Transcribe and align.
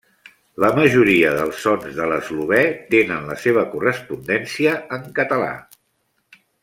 La 0.63 0.69
majoria 0.77 1.33
dels 1.39 1.59
sons 1.65 1.99
de 1.99 2.07
l'eslovè 2.11 2.61
tenen 2.95 3.29
la 3.33 3.37
seva 3.43 3.67
correspondència 3.75 4.73
en 4.99 5.07
català. 5.21 5.53